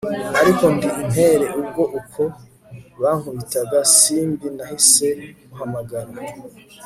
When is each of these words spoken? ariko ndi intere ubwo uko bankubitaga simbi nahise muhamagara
ariko 0.41 0.63
ndi 0.75 0.87
intere 1.01 1.45
ubwo 1.61 1.83
uko 1.99 2.21
bankubitaga 3.01 3.79
simbi 3.97 4.47
nahise 4.57 5.07
muhamagara 5.47 6.11